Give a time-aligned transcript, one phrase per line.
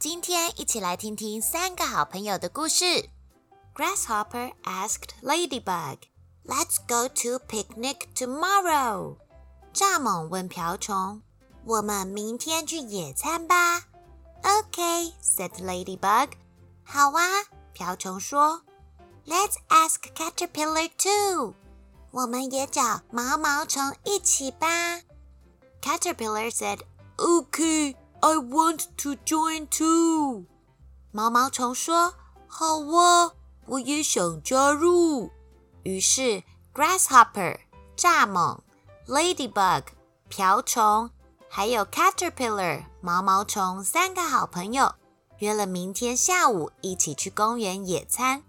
[0.00, 3.10] 今天一起来听听三个好朋友的故事。
[3.74, 5.98] Grasshopper asked Ladybug,
[6.46, 9.18] "Let's go to picnic tomorrow."
[9.74, 11.20] 蚱蜢问瓢虫
[11.66, 13.88] ：“我们明天去野餐吧
[14.42, 16.30] ？”Okay, said Ladybug.
[16.82, 18.62] 好啊，瓢虫说。
[19.26, 21.52] Let's ask Caterpillar too.
[22.10, 25.02] 我们也找毛毛虫一起吧。
[25.82, 26.78] Caterpillar said,
[27.18, 30.46] "Okay, I want to join too."
[31.10, 32.14] 毛毛虫说
[32.46, 33.32] ：“好啊，
[33.66, 35.30] 我也想加入。”
[35.84, 36.42] 于是
[36.74, 37.58] ，Grasshopper
[37.96, 38.60] 蚱蜢。
[39.06, 39.84] Ladybug
[40.28, 41.10] 瓢虫，
[41.48, 44.94] 还有 Caterpillar 毛毛虫三个好朋友
[45.38, 48.44] 约了明天下午一起去公园野餐。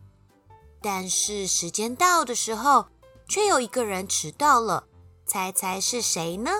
[0.79, 2.85] 但是时间到的时候，
[3.27, 4.83] 却有一个人迟到了。
[5.25, 6.51] 猜猜是谁呢？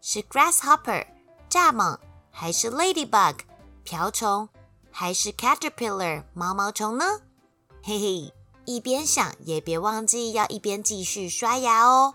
[0.00, 1.06] 是 Grasshopper
[1.50, 1.98] 蚱蜢，
[2.40, 3.34] 还是 Ladybug
[3.82, 4.48] 瓢虫，
[4.92, 7.04] 还是 Caterpillar 毛毛虫呢？
[7.82, 8.32] 嘿嘿，
[8.64, 12.14] 一边想也别忘记要一边继续刷牙哦。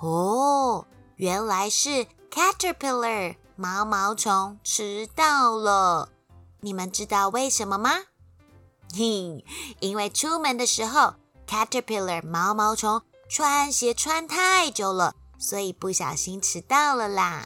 [0.00, 6.08] 哦，原来是 caterpillar 毛毛虫迟到了。
[6.60, 7.90] 你们知道为什么吗？
[8.94, 9.44] 嘿，
[9.80, 11.16] 因为出门的时候
[11.46, 17.44] caterpillar 毛毛虫穿鞋穿太久了，所以不小心迟到了啦。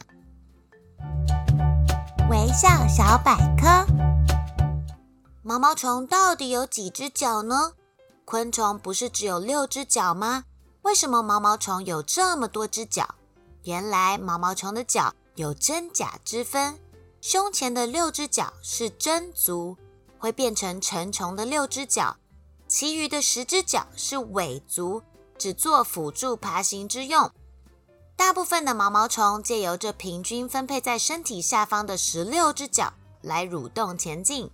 [2.30, 3.86] 微笑小百科：
[5.42, 7.72] 毛毛虫到底有几只脚呢？
[8.24, 10.44] 昆虫不是只有六只脚吗？
[10.82, 13.16] 为什么毛毛虫有这么多只脚？
[13.64, 16.78] 原来毛毛虫的脚有真假之分，
[17.20, 19.76] 胸前的六只脚是真足，
[20.18, 22.16] 会变成成虫的六只脚；
[22.66, 25.02] 其余的十只脚是伪足，
[25.36, 27.30] 只做辅助爬行之用。
[28.16, 32.92] 大部分的毛毛虫借由这平均分配在身体下方的十六只脚
[33.22, 34.50] 来蠕动前进。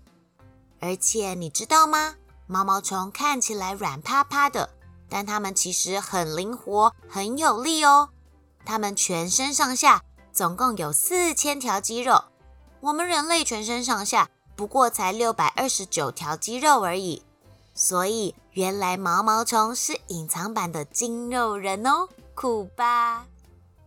[0.81, 2.17] 而且你知道吗？
[2.47, 4.71] 毛毛虫看起来软趴趴的。
[5.13, 8.11] 但它们其实很灵活，很有力哦。
[8.65, 12.23] 它们全身上下总共有四千条肌肉，
[12.79, 17.25] 我们人类全身上下不过才六百二十九条肌肉而已。
[17.75, 23.27] 所以，原来毛毛虫是隐藏版的筋肉人哦，酷吧？